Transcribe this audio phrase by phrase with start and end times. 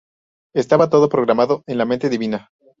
[0.55, 2.49] Estaba todo programado en la Mente Divina.